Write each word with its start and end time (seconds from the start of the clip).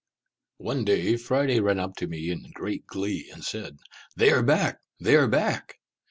One 0.57 0.83
day, 0.83 1.15
Friday 1.15 1.59
ran 1.59 1.77
up 1.79 1.95
to 1.97 2.07
me 2.07 2.31
in 2.31 2.43
great 2.55 2.87
glee, 2.87 3.29
and 3.31 3.43
said, 3.43 3.77
"They 4.17 4.31
are 4.31 4.41
back! 4.41 4.79
They 4.99 5.15
are 5.15 5.27
back!" 5.27 5.75